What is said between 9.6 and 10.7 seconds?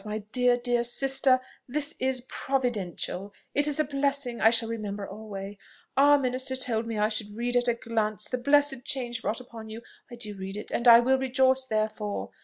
you: I do read